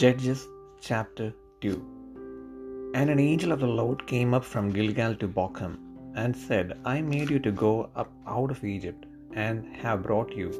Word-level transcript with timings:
Judges 0.00 0.48
chapter 0.80 1.34
2 1.60 2.92
And 2.94 3.10
an 3.10 3.18
angel 3.18 3.52
of 3.52 3.60
the 3.60 3.72
Lord 3.80 4.06
came 4.06 4.32
up 4.36 4.44
from 4.50 4.70
Gilgal 4.76 5.14
to 5.16 5.28
Bochim, 5.38 5.74
and 6.14 6.34
said, 6.34 6.78
I 6.92 7.02
made 7.02 7.30
you 7.34 7.40
to 7.46 7.50
go 7.50 7.90
up 7.94 8.10
out 8.34 8.52
of 8.54 8.62
Egypt, 8.64 9.04
and 9.34 9.66
have 9.82 10.04
brought 10.06 10.32
you 10.40 10.50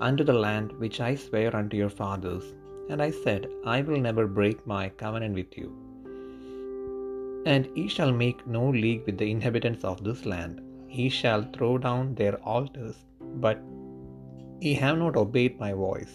unto 0.00 0.24
the 0.24 0.38
land 0.46 0.72
which 0.80 0.98
I 1.08 1.14
sware 1.14 1.54
unto 1.60 1.76
your 1.76 1.92
fathers. 2.00 2.42
And 2.90 3.02
I 3.06 3.10
said, 3.10 3.46
I 3.76 3.82
will 3.82 4.00
never 4.08 4.26
break 4.26 4.66
my 4.74 4.88
covenant 4.88 5.36
with 5.40 5.54
you. 5.60 5.70
And 7.46 7.68
ye 7.76 7.86
shall 7.86 8.12
make 8.24 8.46
no 8.58 8.64
league 8.70 9.04
with 9.06 9.18
the 9.18 9.30
inhabitants 9.36 9.84
of 9.84 10.02
this 10.02 10.24
land. 10.34 10.60
Ye 10.88 11.08
shall 11.20 11.44
throw 11.54 11.72
down 11.88 12.14
their 12.14 12.36
altars, 12.56 12.96
but 13.46 13.62
ye 14.60 14.74
have 14.84 14.98
not 14.98 15.16
obeyed 15.16 15.60
my 15.66 15.72
voice. 15.74 16.14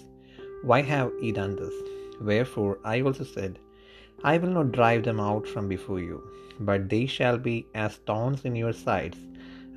Why 0.64 0.82
have 0.94 1.12
ye 1.22 1.32
done 1.32 1.56
this? 1.56 2.03
Wherefore 2.22 2.80
I 2.84 3.02
also 3.02 3.24
said, 3.24 3.60
I 4.24 4.38
will 4.38 4.50
not 4.50 4.72
drive 4.72 5.04
them 5.04 5.20
out 5.20 5.48
from 5.48 5.68
before 5.68 6.00
you, 6.00 6.24
but 6.60 6.90
they 6.90 7.06
shall 7.06 7.38
be 7.38 7.66
as 7.74 7.96
thorns 7.96 8.46
in 8.46 8.56
your 8.56 8.74
sides, 8.74 9.18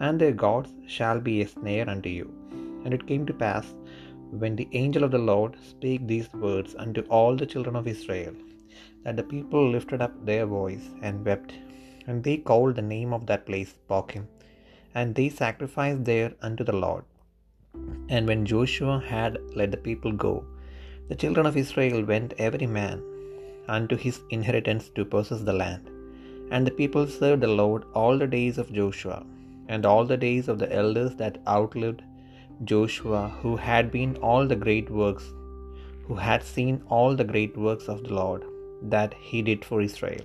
and 0.01 0.21
their 0.21 0.33
gods 0.33 0.73
shall 0.87 1.21
be 1.21 1.43
a 1.43 1.49
snare 1.49 1.89
unto 1.89 2.09
you. 2.09 2.33
And 2.85 2.95
it 2.95 3.07
came 3.07 3.27
to 3.27 3.33
pass, 3.33 3.67
when 4.31 4.57
the 4.57 4.69
angel 4.73 5.05
of 5.05 5.11
the 5.11 5.19
Lord 5.19 5.57
spake 5.71 6.07
these 6.07 6.33
words 6.33 6.75
unto 6.79 7.01
all 7.03 7.37
the 7.37 7.47
children 7.47 7.77
of 7.77 7.89
Israel, 7.89 8.35
that 9.03 9.17
the 9.17 9.23
people 9.23 9.71
lifted 9.71 10.03
up 10.03 10.15
their 10.25 10.47
voice 10.47 10.89
and 11.03 11.25
wept, 11.25 11.53
and 12.07 12.23
they 12.23 12.37
called 12.37 12.77
the 12.77 12.83
name 12.83 13.13
of 13.13 13.27
that 13.27 13.47
place 13.47 13.75
Bochim, 13.91 14.27
and 14.95 15.15
they 15.15 15.29
sacrificed 15.29 16.05
there 16.05 16.33
unto 16.43 16.65
the 16.65 16.77
Lord. 16.77 17.05
And 18.09 18.27
when 18.27 18.47
Joshua 18.47 19.03
had 19.07 19.39
let 19.55 19.71
the 19.71 19.77
people 19.77 20.13
go, 20.13 20.45
the 21.11 21.19
children 21.23 21.47
of 21.51 21.57
Israel 21.65 22.01
went 22.13 22.41
every 22.47 22.69
man 22.79 22.99
unto 23.77 23.97
his 24.05 24.17
inheritance 24.37 24.87
to 24.97 25.11
possess 25.15 25.43
the 25.49 25.59
land. 25.63 25.85
And 26.53 26.63
the 26.67 26.77
people 26.81 27.07
served 27.21 27.43
the 27.45 27.55
Lord 27.63 27.83
all 28.01 28.17
the 28.23 28.33
days 28.39 28.59
of 28.63 28.77
Joshua, 28.79 29.19
and 29.73 29.85
all 29.91 30.05
the 30.11 30.23
days 30.27 30.47
of 30.53 30.59
the 30.63 30.71
elders 30.83 31.15
that 31.23 31.41
outlived 31.57 32.03
Joshua, 32.71 33.23
who 33.41 33.53
had 33.69 33.87
been 33.97 34.13
all 34.29 34.45
the 34.51 34.63
great 34.67 34.89
works, 35.03 35.27
who 36.07 36.17
had 36.29 36.43
seen 36.55 36.77
all 36.97 37.13
the 37.21 37.31
great 37.33 37.57
works 37.67 37.89
of 37.95 38.01
the 38.05 38.15
Lord 38.21 38.43
that 38.95 39.13
he 39.29 39.41
did 39.49 39.63
for 39.69 39.81
Israel. 39.89 40.25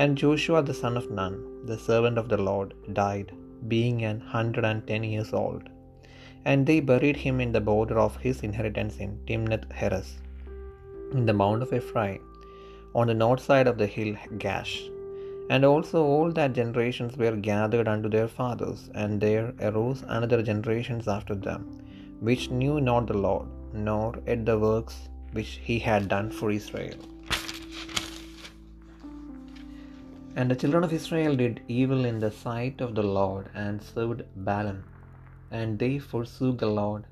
And 0.00 0.20
Joshua 0.22 0.60
the 0.70 0.78
son 0.82 0.96
of 1.00 1.10
Nun, 1.18 1.34
the 1.70 1.78
servant 1.88 2.18
of 2.22 2.28
the 2.32 2.42
Lord, 2.50 2.70
died, 3.02 3.28
being 3.74 3.98
an 4.10 4.20
hundred 4.34 4.64
and 4.70 4.80
ten 4.90 5.04
years 5.12 5.32
old. 5.44 5.64
And 6.50 6.60
they 6.68 6.80
buried 6.90 7.16
him 7.22 7.36
in 7.44 7.52
the 7.54 7.66
border 7.68 7.98
of 8.06 8.16
his 8.24 8.40
inheritance 8.48 8.96
in 9.04 9.12
Timnath 9.28 9.64
Heres, 9.78 10.10
in 11.16 11.24
the 11.28 11.38
mount 11.40 11.62
of 11.64 11.72
Ephraim, 11.78 12.20
on 12.98 13.08
the 13.10 13.18
north 13.22 13.42
side 13.48 13.68
of 13.70 13.78
the 13.80 13.88
hill 13.94 14.12
Gaash. 14.44 14.74
And 15.50 15.64
also 15.70 15.98
all 16.12 16.30
that 16.38 16.56
generations 16.60 17.16
were 17.22 17.34
gathered 17.50 17.88
unto 17.94 18.08
their 18.14 18.30
fathers, 18.38 18.80
and 19.00 19.20
there 19.26 19.48
arose 19.68 20.00
another 20.16 20.40
generations 20.50 21.06
after 21.16 21.36
them, 21.48 21.62
which 22.28 22.50
knew 22.60 22.76
not 22.90 23.06
the 23.10 23.20
Lord, 23.26 23.48
nor 23.88 24.08
yet 24.30 24.42
the 24.50 24.58
works 24.68 24.96
which 25.36 25.52
he 25.68 25.78
had 25.90 26.12
done 26.16 26.28
for 26.38 26.50
Israel. 26.60 26.98
And 30.38 30.50
the 30.50 30.60
children 30.62 30.84
of 30.86 30.92
Israel 31.00 31.34
did 31.44 31.62
evil 31.80 32.04
in 32.12 32.18
the 32.26 32.34
sight 32.44 32.80
of 32.86 32.92
the 32.98 33.08
Lord, 33.20 33.46
and 33.64 33.82
served 33.94 34.22
Baalim. 34.48 34.80
And 35.50 35.78
they 35.78 35.98
forsook 35.98 36.58
the 36.58 36.74
Lord, 36.80 37.04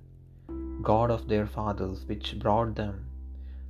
God 0.83 1.11
of 1.11 1.29
their 1.29 1.47
fathers, 1.47 2.05
which 2.11 2.39
brought 2.39 2.75
them 2.75 2.97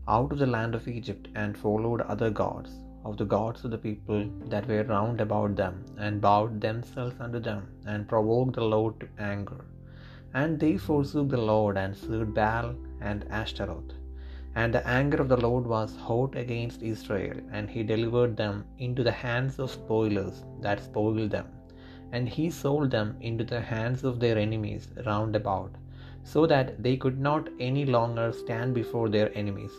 out 0.08 0.32
of 0.32 0.38
the 0.38 0.46
land 0.46 0.74
of 0.74 0.88
Egypt, 0.88 1.28
and 1.34 1.56
followed 1.56 2.00
other 2.02 2.30
gods, 2.30 2.72
of 3.04 3.16
the 3.20 3.24
gods 3.24 3.64
of 3.64 3.70
the 3.70 3.78
people 3.78 4.22
that 4.52 4.66
were 4.68 4.84
round 4.84 5.20
about 5.20 5.54
them, 5.56 5.76
and 5.98 6.20
bowed 6.20 6.60
themselves 6.60 7.20
unto 7.26 7.40
them, 7.48 7.62
and 7.86 8.08
provoked 8.12 8.54
the 8.56 8.68
Lord 8.74 8.94
to 9.00 9.08
anger. 9.18 9.60
And 10.40 10.58
they 10.58 10.76
forsook 10.76 11.28
the 11.28 11.46
Lord, 11.52 11.76
and 11.76 11.96
served 11.96 12.34
Baal 12.34 12.74
and 13.00 13.26
Ashtaroth. 13.30 13.92
And 14.56 14.72
the 14.74 14.86
anger 14.86 15.20
of 15.22 15.28
the 15.28 15.42
Lord 15.48 15.66
was 15.66 15.96
hot 15.96 16.34
against 16.44 16.82
Israel, 16.82 17.38
and 17.52 17.68
he 17.68 17.82
delivered 17.82 18.36
them 18.36 18.64
into 18.78 19.02
the 19.02 19.18
hands 19.26 19.58
of 19.58 19.70
spoilers 19.70 20.44
that 20.60 20.86
spoiled 20.88 21.30
them. 21.36 21.48
And 22.16 22.28
he 22.34 22.46
sold 22.58 22.88
them 22.96 23.08
into 23.28 23.44
the 23.52 23.60
hands 23.74 24.02
of 24.08 24.18
their 24.22 24.38
enemies 24.46 24.84
round 25.06 25.34
about, 25.38 25.72
so 26.32 26.42
that 26.52 26.68
they 26.84 26.96
could 27.02 27.18
not 27.28 27.48
any 27.68 27.84
longer 27.96 28.26
stand 28.42 28.70
before 28.80 29.08
their 29.14 29.30
enemies. 29.42 29.74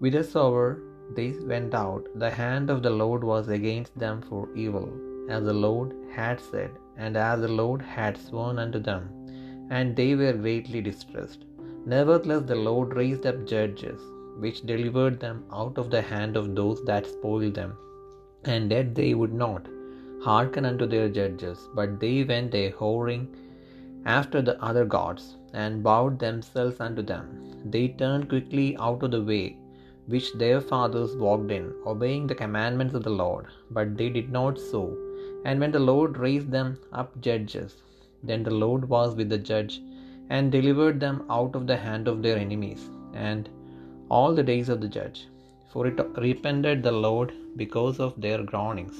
Whithersoever 0.00 0.70
they 1.16 1.28
went 1.52 1.74
out, 1.82 2.04
the 2.22 2.32
hand 2.42 2.68
of 2.74 2.80
the 2.86 2.94
Lord 3.02 3.22
was 3.32 3.48
against 3.58 3.94
them 4.04 4.18
for 4.28 4.42
evil, 4.64 4.88
as 5.34 5.44
the 5.48 5.58
Lord 5.66 5.90
had 6.18 6.40
said, 6.50 6.72
and 7.04 7.16
as 7.28 7.38
the 7.44 7.54
Lord 7.60 7.82
had 7.96 8.16
sworn 8.26 8.58
unto 8.64 8.80
them, 8.88 9.04
and 9.76 9.94
they 10.00 10.10
were 10.22 10.36
greatly 10.46 10.82
distressed. 10.88 11.42
Nevertheless, 11.94 12.44
the 12.50 12.60
Lord 12.70 12.90
raised 13.02 13.28
up 13.30 13.38
judges, 13.52 14.00
which 14.44 14.66
delivered 14.72 15.16
them 15.24 15.38
out 15.60 15.78
of 15.82 15.88
the 15.94 16.04
hand 16.14 16.34
of 16.40 16.48
those 16.58 16.80
that 16.90 17.12
spoiled 17.14 17.56
them. 17.60 17.72
And 18.54 18.74
yet 18.76 18.90
they 19.00 19.12
would 19.20 19.36
not 19.44 19.64
hearken 20.26 20.64
unto 20.70 20.86
their 20.92 21.08
judges, 21.18 21.58
but 21.78 21.98
they 22.02 22.16
went 22.30 22.54
a 22.54 22.66
whoring 22.80 23.24
after 24.18 24.40
the 24.48 24.56
other 24.68 24.84
gods, 24.96 25.24
and 25.62 25.82
bowed 25.88 26.16
themselves 26.24 26.78
unto 26.86 27.02
them. 27.12 27.26
They 27.74 27.86
turned 28.02 28.28
quickly 28.32 28.68
out 28.86 29.02
of 29.06 29.12
the 29.14 29.24
way 29.30 29.46
which 30.12 30.28
their 30.42 30.60
fathers 30.70 31.12
walked 31.24 31.50
in, 31.58 31.66
obeying 31.92 32.24
the 32.26 32.40
commandments 32.42 32.94
of 32.98 33.04
the 33.06 33.16
Lord, 33.24 33.46
but 33.76 33.96
they 33.98 34.08
did 34.16 34.30
not 34.38 34.58
so. 34.72 34.82
And 35.46 35.60
when 35.60 35.74
the 35.76 35.86
Lord 35.90 36.16
raised 36.26 36.50
them 36.56 36.70
up 37.00 37.10
judges, 37.26 37.72
then 38.28 38.42
the 38.48 38.58
Lord 38.64 38.82
was 38.94 39.14
with 39.18 39.28
the 39.34 39.42
judge, 39.50 39.74
and 40.34 40.56
delivered 40.56 40.98
them 41.04 41.18
out 41.36 41.54
of 41.58 41.66
the 41.70 41.80
hand 41.86 42.06
of 42.12 42.22
their 42.24 42.38
enemies, 42.46 42.82
and 43.28 43.48
all 44.16 44.32
the 44.34 44.48
days 44.52 44.68
of 44.74 44.80
the 44.82 44.92
judge. 44.98 45.20
For 45.72 45.82
it 45.90 45.98
repented 46.26 46.82
the 46.82 46.96
Lord 47.06 47.30
because 47.62 47.98
of 48.06 48.20
their 48.24 48.40
groanings, 48.50 48.96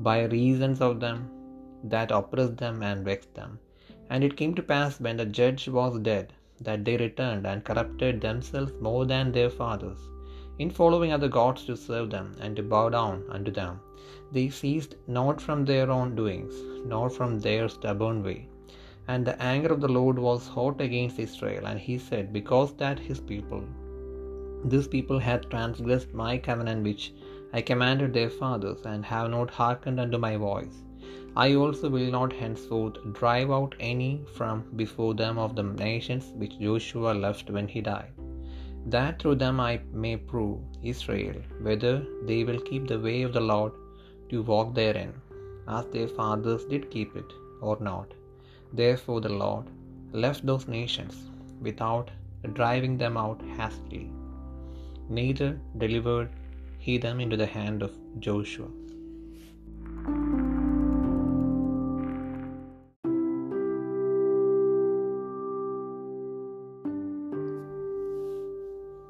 by 0.00 0.22
reasons 0.24 0.80
of 0.80 1.00
them 1.00 1.30
that 1.84 2.10
oppressed 2.10 2.56
them 2.56 2.82
and 2.82 3.04
vexed 3.04 3.34
them. 3.34 3.58
And 4.10 4.24
it 4.24 4.36
came 4.36 4.54
to 4.54 4.62
pass 4.62 5.00
when 5.00 5.16
the 5.16 5.26
judge 5.26 5.68
was 5.68 5.98
dead, 5.98 6.32
that 6.60 6.84
they 6.84 6.96
returned 6.96 7.46
and 7.46 7.64
corrupted 7.64 8.20
themselves 8.20 8.72
more 8.80 9.04
than 9.06 9.32
their 9.32 9.50
fathers 9.50 9.98
in 10.58 10.70
following 10.70 11.12
other 11.12 11.28
gods 11.28 11.64
to 11.64 11.76
serve 11.76 12.10
them 12.10 12.34
and 12.40 12.56
to 12.56 12.62
bow 12.62 12.88
down 12.88 13.24
unto 13.28 13.50
them. 13.50 13.80
They 14.32 14.48
ceased 14.48 14.96
not 15.06 15.40
from 15.40 15.64
their 15.64 15.90
own 15.90 16.14
doings, 16.14 16.54
nor 16.86 17.10
from 17.10 17.40
their 17.40 17.68
stubborn 17.68 18.22
way. 18.22 18.48
And 19.08 19.26
the 19.26 19.40
anger 19.42 19.72
of 19.72 19.80
the 19.80 19.88
Lord 19.88 20.18
was 20.18 20.48
hot 20.48 20.80
against 20.80 21.18
Israel, 21.18 21.66
and 21.66 21.78
he 21.78 21.98
said, 21.98 22.32
Because 22.32 22.74
that 22.74 22.98
his 22.98 23.20
people, 23.20 23.64
this 24.64 24.86
people 24.88 25.18
hath 25.18 25.48
transgressed 25.48 26.14
my 26.14 26.38
covenant 26.38 26.84
which 26.84 27.12
I 27.52 27.60
commanded 27.60 28.12
their 28.14 28.30
fathers, 28.30 28.82
and 28.84 29.04
have 29.04 29.30
not 29.30 29.50
hearkened 29.50 30.00
unto 30.00 30.18
my 30.18 30.36
voice, 30.36 30.82
I 31.36 31.54
also 31.54 31.88
will 31.88 32.10
not 32.10 32.32
henceforth 32.32 32.96
drive 33.20 33.50
out 33.50 33.74
any 33.80 34.24
from 34.36 34.64
before 34.76 35.14
them 35.14 35.38
of 35.38 35.56
the 35.56 35.62
nations 35.62 36.32
which 36.36 36.58
Joshua 36.58 37.12
left 37.12 37.50
when 37.50 37.68
he 37.68 37.80
died. 37.80 38.12
That 38.86 39.20
through 39.20 39.36
them 39.36 39.58
I 39.60 39.80
may 39.92 40.16
prove 40.16 40.58
Israel 40.82 41.36
whether 41.60 41.94
they 42.26 42.44
will 42.44 42.60
keep 42.60 42.86
the 42.86 43.00
way 43.00 43.22
of 43.22 43.32
the 43.32 43.46
Lord 43.52 43.72
to 44.30 44.42
walk 44.42 44.74
therein, 44.74 45.12
as 45.68 45.86
their 45.86 46.08
fathers 46.08 46.64
did 46.64 46.90
keep 46.90 47.14
it, 47.16 47.30
or 47.60 47.76
not. 47.80 48.08
Therefore 48.72 49.20
the 49.20 49.36
Lord 49.44 49.66
left 50.12 50.44
those 50.46 50.66
nations 50.68 51.14
without 51.60 52.10
driving 52.58 52.98
them 52.98 53.16
out 53.16 53.40
hastily, 53.56 54.10
neither 55.10 55.58
delivered 55.78 56.28
he 56.78 56.98
them 56.98 57.20
into 57.20 57.36
the 57.36 57.46
hand 57.46 57.82
of 57.82 57.90
Joshua. 58.20 58.68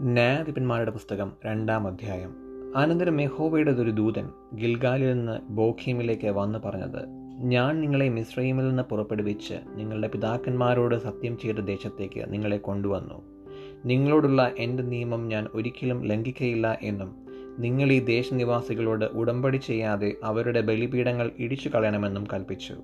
ന്യായാധിപന്മാരുടെ 0.00 0.90
പുസ്തകം 0.90 1.32
രണ്ടാം 1.44 1.86
അധ്യായം 1.86 2.30
അനന്തരം 2.76 3.16
മെഹോബയുടെ 3.16 3.70
ഒരു 3.70 3.90
ദൂതൻ 3.90 4.26
ഗിൽഗാലിൽ 4.54 5.08
നിന്ന് 5.08 5.40
ബോഖീമിലേക്ക് 5.48 6.30
വന്നു 6.30 6.58
പറഞ്ഞത് 6.58 7.02
ഞാൻ 7.44 7.80
നിങ്ങളെ 7.80 8.08
മിസ്രൈമിൽ 8.08 8.68
നിന്ന് 8.68 8.82
പുറപ്പെടുവിച്ച് 8.82 9.54
നിങ്ങളുടെ 9.74 10.08
പിതാക്കന്മാരോട് 10.08 10.94
സത്യം 10.98 11.38
ചെയ്ത 11.38 11.54
ദേശത്തേക്ക് 11.54 12.24
നിങ്ങളെ 12.28 12.58
കൊണ്ടുവന്നു 12.58 13.41
നിങ്ങളോടുള്ള 13.84 14.50
എന്റെ 14.58 14.82
നിയമം 14.82 15.28
ഞാൻ 15.28 15.48
ഒരിക്കലും 15.54 16.04
ലംഘിക്കയില്ല 16.04 16.78
എന്നും 16.82 17.22
നിങ്ങൾ 17.58 17.92
ഈ 17.92 18.00
ദേശനിവാസികളോട് 18.00 19.04
ഉടമ്പടി 19.04 19.56
ചെയ്യാതെ 19.56 20.12
അവരുടെ 20.24 20.60
ബലിപീഠങ്ങൾ 20.60 21.30
ഇടിച്ചു 21.38 21.68
കളയണമെന്നും 21.68 22.26
കൽപ്പിച്ചു. 22.32 22.74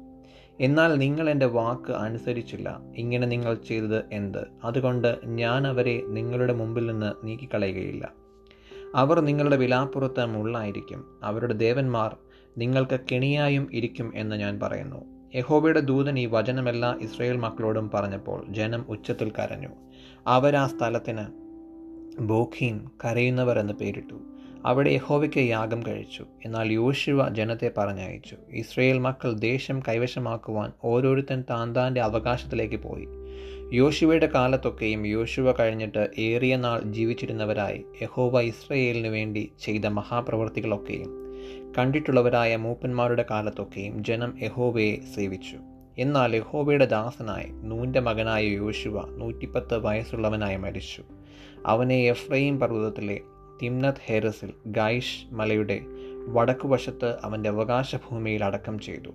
എന്നാൽ 0.60 0.94
നിങ്ങൾ 0.94 1.30
എന്റെ 1.30 1.46
വാക്ക് 1.46 1.92
അനുസരിച്ചില്ല. 1.92 2.80
ഇങ്ങനെ 2.96 3.26
നിങ്ങൾ 3.26 3.54
ചെയ്തത് 3.54 4.04
എന്ത്? 4.12 4.38
അതുകൊണ്ട് 4.64 5.18
ഞാൻ 5.24 5.66
അവരെ 5.66 6.02
നിങ്ങളുടെ 6.06 6.52
മുമ്പിൽ 6.52 6.86
നിന്ന് 6.86 7.26
നീക്കിക്കളയുകയില്ല. 7.26 8.12
അവർ 8.94 9.20
നിങ്ങളുടെ 9.20 9.56
വിലാപ്പുറത്ത് 9.56 10.26
മുള്ളായിരിക്കും. 10.26 11.04
അവരുടെ 11.22 11.54
ദേവന്മാർ 11.54 12.16
നിങ്ങൾക്ക് 12.58 13.00
കെണിയായും 13.12 13.68
ഇരിക്കും 13.72 14.12
എന്ന് 14.14 14.36
ഞാൻ 14.36 14.60
പറയുന്നു. 14.60 15.04
യഹോബയുടെ 15.34 15.80
ദൂതൻ 15.80 16.18
ഈ 16.18 16.26
വചനമെല്ലാം 16.26 17.02
ഇസ്രയേൽ 17.02 17.36
മക്കളോടും 17.36 17.90
പറഞ്ഞപ്പോൾ 17.94 18.44
ജനം 18.48 18.84
ഉച്ചത്തിൽ 18.88 19.30
കരഞ്ഞു. 19.30 19.68
അവർ 20.28 20.56
ആ 20.56 20.66
സ്ഥലത്തിന് 20.66 21.24
ബോഖീൻ 22.22 22.80
കരയുന്നവർ 23.04 23.58
എന്ന് 23.58 23.72
പേരിട്ടു. 23.72 24.14
അവിടെ 24.64 24.90
യഹോവയ്ക്ക് 24.90 25.38
യാഗം 25.38 25.82
കഴിച്ചു. 25.86 26.26
എന്നാൽ 26.44 26.72
യോശുവ 26.72 27.28
ജനത്തെ 27.28 27.70
പറഞ്ഞയച്ചു. 27.78 28.36
ഇസ്രയേൽ 28.50 28.98
മക്കൾ 28.98 29.32
ദേശം 29.32 29.80
കൈവശമാക്കുവാൻ 29.80 30.72
ഓരോരുത്തൻ 30.84 31.44
താൻ 31.50 31.76
താന്റെ 31.76 32.00
അവകാശത്തിലേക്ക് 32.00 32.76
പോയി. 32.76 33.06
യോശുവയുടെ 33.72 34.26
കാലത്തൊക്കെയും 34.26 35.06
യോശുവ 35.06 35.52
കഴിഞ്ഞിട്ട് 35.52 36.10
ഏറിയ 36.18 36.56
നാൾ 36.56 36.80
ജീവിച്ചിരുന്നവരായി 36.80 37.84
യഹോവ 38.02 38.40
ഇസ്രയേലിനു 38.40 39.08
വേണ്ടി 39.08 39.52
ചെയ്ത 39.62 39.86
മഹാപ്രവൃത്തികളൊക്കെയും 39.86 41.08
കണ്ടിട്ടുള്ളവരായ 41.78 42.56
മൂപ്പന്മാരുടെ 42.56 43.26
കാലത്തൊക്കെയും 43.30 44.04
ജനം 44.04 44.38
യഹോവയെ 44.42 44.96
സേവിച്ചു. 45.16 45.56
എന്നാൽ 45.98 46.36
യഹോവയുടെ 46.36 46.86
ദാസനായി 46.86 47.50
നൂന്റെ 47.50 48.00
മകനായ 48.00 48.44
യോശുവ 48.44 49.16
നൂറ്റിപ്പത്ത് 49.16 49.78
വയസ്സുള്ളവനായി 49.78 50.56
മരിച്ചു. 50.56 51.02
അവനെ 51.66 51.96
എഫ്രൈം 51.96 52.60
പർവതത്തിലെ 52.60 53.20
തിംനത് 53.62 53.94
ഹെറസിൽ 54.06 54.52
ഗൈഷ് 54.66 55.34
മലയുടെ 55.34 55.80
വടക്കുവശത്ത് 56.26 57.18
അവന്റെ 57.22 57.48
അവകാശഭൂമിയിൽ 57.48 58.44
അടക്കം 58.44 58.78
ചെയ്തു. 58.78 59.10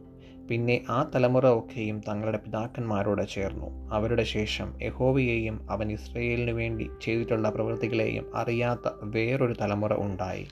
പിന്നെ 0.49 0.85
ആ 0.89 1.11
തലമുറ 1.15 1.49
ഒക്കെയും 1.49 2.01
തങ്ങളുടെ 2.09 2.37
പിതാക്കന്മാരോട് 2.37 3.27
ചേർന്നു. 3.27 3.93
അവരുടെ 3.93 4.23
ശേഷം 4.23 4.73
യഹോവയെയും 4.81 5.71
അവൻ 5.71 5.91
ഇസ്രയേലിനു 5.91 6.51
വേണ്ടി 6.51 6.89
ചെയ്തിട്ടുള്ള 7.01 7.49
പ്രവൃത്തികളെയും 7.49 8.25
അറിയാത്ത 8.35 8.91
വേറൊരു 9.01 9.53
തലമുറ 9.61 9.93
ഉണ്ടായി. 9.93 10.47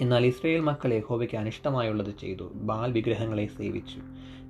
എന്നാൽ 0.00 0.26
ഇസ്രയേൽ 0.26 0.60
മക്കൾ 0.60 0.94
യഹോവയ്ക്ക് 0.94 1.36
അനിഷ്ടമായുള്ളത് 1.36 2.14
ചെയ്തു. 2.20 2.50
ബാൽ 2.54 2.92
വിഗ്രഹങ്ങളെ 2.92 3.46
സേവിച്ചു. 3.46 4.00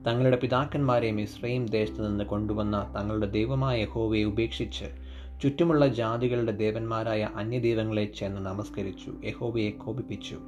തങ്ങളുടെ 0.06 0.36
പിതാക്കന്മാരെയും 0.36 1.20
ഇസ്രയേം 1.20 1.66
ദേശത്ത് 1.66 2.06
നിന്ന് 2.06 2.24
കൊണ്ടുവന്ന 2.24 2.92
തങ്ങളുടെ 2.96 3.26
ദൈവമായ 3.26 3.80
യഹോവയെ 3.80 4.24
ഉപേക്ഷിച്ച് 4.24 4.88
ചുറ്റുമുള്ള 5.42 5.88
ജാതികളുടെ 5.88 6.52
ദേവന്മാരായ 6.52 7.28
അന്യദൈവങ്ങളെ 7.36 8.04
ചെന്ന് 8.04 8.40
നമസ്കരിച്ചു. 8.40 9.10
യഹോവയെ 9.24 9.70
കോപിപ്പിച്ചു. 9.70 10.38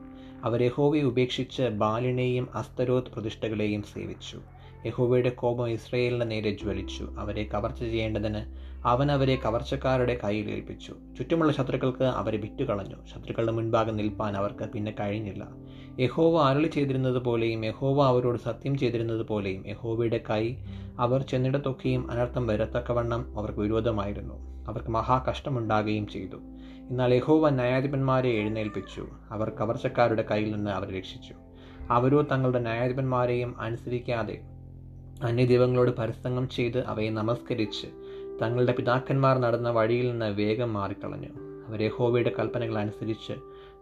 അവർ 0.44 0.62
യഹോവയെ 0.62 1.02
ഉപേക്ഷിച്ച് 1.02 1.62
ബാലിനെയും 1.62 2.48
അസ്തരോത് 2.54 3.10
പ്രതിഷ്ഠകളെയും 3.14 3.82
സേവിച്ചു. 3.82 4.38
യഹോവയുടെ 4.86 5.28
കോപം 5.28 5.68
ഇസ്രയേലിന് 5.68 6.30
നേരെ 6.30 6.50
ജ്വലിച്ചു. 6.50 7.04
അവരെ 7.18 7.44
കവർച്ച 7.54 7.80
ചെയ്യേണ്ടതിന് 7.80 8.68
അവൻ 8.84 9.12
അവരെ 9.12 9.38
കവർച്ചക്കാരുടെ 9.44 10.18
കയ്യിൽ 10.24 10.50
ഏൽപ്പിച്ചു. 10.50 10.94
ചുറ്റുമുള്ള 11.18 11.52
ശത്രുക്കൾക്ക് 11.52 12.04
അവരെ 12.04 12.38
വിറ്റുകളഞ്ഞു. 12.38 12.94
ശത്രുക്കളുടെ 13.14 13.52
മുൻഭാഗം 13.52 13.96
നിൽപ്പാൻ 13.96 14.36
അവർക്ക് 14.36 14.64
പിന്നെ 14.64 14.94
കഴിഞ്ഞില്ല. 15.00 15.48
യഹോവ 16.00 16.42
അരളി 16.42 16.68
ചെയ്തിരുന്നത് 16.68 17.18
പോലെയും 17.18 17.64
യഹോവ 17.64 18.02
അവരോട് 18.02 18.38
സത്യം 18.38 18.78
ചെയ്തിരുന്നത് 18.78 19.22
പോലെയും 19.22 19.68
യഹോവയുടെ 19.68 20.20
കൈ 20.30 20.56
അവർ 20.98 21.22
ചെന്നിടത്തൊക്കെയും 21.22 22.10
അനർത്ഥം 22.10 22.46
വരത്തക്കവണ്ണം 22.46 23.38
അവർക്ക് 23.38 23.58
വിരോധമായിരുന്നു. 23.58 24.66
അവർക്ക് 24.68 24.88
മഹാകഷ്ടമുണ്ടാകുകയും 24.88 26.06
ചെയ്തു. 26.06 26.36
എന്നാൽ 26.90 27.14
യഹോവ 27.14 27.48
ന്യായാധിപന്മാരെ 27.48 28.30
എഴുന്നേൽപ്പിച്ചു. 28.30 29.08
അവർ 29.30 29.50
കവർച്ചക്കാരുടെ 29.50 30.24
കയ്യിൽ 30.30 30.54
നിന്ന് 30.54 30.70
അവരെ 30.70 30.98
രക്ഷിച്ചു. 30.98 31.34
അവരോ 31.90 32.22
തങ്ങളുടെ 32.22 32.58
ന്യായാധിപന്മാരെയും 32.58 33.60
അനുസരിക്കാതെ 33.60 34.40
അന്യദൈവങ്ങളോട് 35.22 35.90
പരസംഗം 35.90 36.48
ചെയ്ത് 36.48 36.78
അവയെ 36.78 37.10
നമസ്കരിച്ച് 37.10 37.86
തങ്ങളുടെ 38.42 38.72
പിതാക്കന്മാർ 38.72 39.38
നടന്ന 39.38 39.70
വഴിയിൽ 39.70 40.10
നിന്ന് 40.10 40.26
വേഗം 40.26 40.72
മാറിക്കളഞ്ഞു. 40.72 41.28
അവർ 41.68 41.82
യഹോവയുടെ 41.82 42.32
കൽപ്പനകൾ 42.38 42.78
അനുസരിച്ച് 42.78 43.32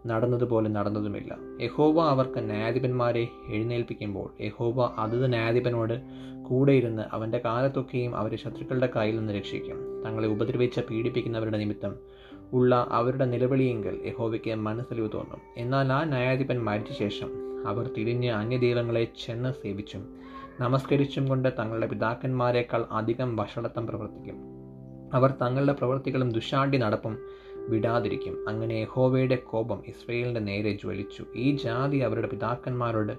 നടന്നതുപോലെ 0.07 0.69
നടന്നതുമില്ല. 0.69 1.37
യഹോവ 1.61 2.01
അവർക്ക് 2.01 2.39
ന്യായാധിപന്മാരെ 2.39 3.27
എഴുന്നേൽപ്പിക്കുമ്പോൾ 3.47 4.43
യഹോവ 4.43 4.85
അതത് 4.85 5.29
ന്യായാധിപനോട് 5.29 6.01
കൂടെ 6.49 6.71
ഇരുന്ന് 6.71 7.03
അവന്റെ 7.11 7.37
കാലത്തൊക്കെയും 7.37 8.15
അവരെ 8.15 8.37
ശത്രുക്കളുടെ 8.37 8.89
കയ്യിൽ 8.95 9.17
നിന്ന് 9.17 9.33
രക്ഷിക്കും. 9.33 10.03
തങ്ങളെ 10.05 10.27
ഉപദ്രവിച്ച 10.27 10.79
പീഡിപ്പിക്കുന്നവരുടെ 10.79 11.57
നിമിത്തം 11.57 11.95
ഉള്ള 12.53 12.87
അവരുടെ 12.91 13.25
നിലവിളിയെങ്കിൽ 13.25 13.99
യഹോവയ്ക്ക് 14.05 14.55
മനസ്സലിവ് 14.55 15.09
തോന്നും. 15.13 15.39
എന്നാൽ 15.57 15.93
ആ 15.93 16.03
ന്യായാധിപൻ 16.03 16.63
മരിച്ച 16.63 16.99
ശേഷം 16.99 17.46
അവർ 17.65 17.89
തിരിഞ്ഞ് 17.97 18.31
അന്യദൈവങ്ങളെ 18.31 19.07
ചെന്ന് 19.25 19.53
സേവിച്ചും 19.63 20.15
നമസ്കരിച്ചും 20.59 21.27
കൊണ്ട് 21.27 21.49
തങ്ങളുടെ 21.59 21.87
പിതാക്കന്മാരെക്കാൾ 21.87 22.85
അധികം 22.91 23.35
വഷളത്വം 23.35 23.87
പ്രവർത്തിക്കും. 23.87 24.35
അവർ 25.13 25.33
തങ്ങളുടെ 25.41 25.71
പ്രവൃത്തികളും 25.71 26.31
ദുഷാണ്ടി 26.31 26.77
നടപ്പും 26.77 27.17
വിടാതിരിക്കും. 27.69 28.49
അങ്ങനെ 28.49 28.73
യഹോവയുടെ 28.73 29.35
കോപം 29.35 29.83
ഇസ്രയേലിന്റെ 29.87 30.39
നേരെ 30.39 30.71
ജ്വലിച്ചു. 30.71 31.25
ഈ 31.35 31.55
ജാതി 31.55 31.97
അവരുടെ 31.97 32.27
പിതാക്കന്മാരോട് 32.27 33.13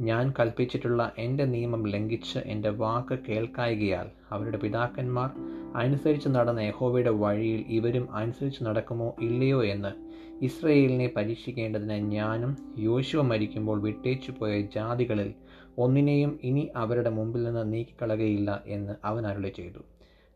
ഞാൻ 0.00 0.32
കൽപ്പിച്ചിട്ടുള്ള 0.40 1.12
എന്റെ 1.18 1.44
നിയമം 1.44 1.86
ലംഘിച്ച് 1.86 2.38
എന്റെ 2.38 2.68
വാക്ക് 2.68 3.18
കേൾക്കായികയാൽ 3.28 4.06
അവരുടെ 4.30 4.56
പിതാക്കന്മാർ 4.56 5.30
അനുസരിച്ച് 5.76 6.28
നടന്ന 6.28 6.60
യഹോവയുടെ 6.60 7.10
വഴിയിൽ 7.10 7.64
ഇവരും 7.68 8.14
അനുസരിച്ച് 8.14 8.64
നടക്കുമോ 8.64 9.14
ഇല്ലയോ 9.20 9.64
എന്ന് 9.64 10.13
ഇസ്രയേലിനെ 10.42 11.12
പരീക്ഷിക്കേണ്ടതിന് 11.16 11.92
ഞാനും 11.92 12.56
യോശുവ 12.78 13.22
മരിക്കുമ്പോൾ 13.22 13.80
വിട്ടേച്ചു 13.80 14.32
പോയ 14.40 14.60
ജാതികളിൽ 14.60 15.34
ഒന്നിനെയും 15.78 16.40
ഇനി 16.42 16.70
അവരുടെ 16.76 17.10
മുമ്പിൽ 17.10 17.44
നിന്ന് 17.44 17.72
നീക്കിക്കളകയില്ല 17.72 18.62
എന്ന് 18.66 18.92
അവൻ 19.04 19.26
അരുളി 19.26 19.48
ചെയ്തു. 19.48 19.78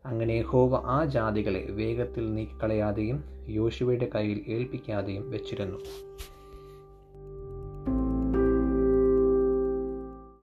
അങ്ങനെ 0.05 0.41
ഹോവ 0.41 0.75
ആ 0.85 1.05
ജാതികളെ 1.05 1.67
വേഗത്തിൽ 1.69 2.33
നീക്കിക്കളയാതെയും 2.33 3.23
യോശുവയുടെ 3.49 4.09
കയ്യിൽ 4.15 4.41
ഏൽപ്പിക്കാതെയും 4.47 5.31
വെച്ചിരുന്നു. 5.31 5.77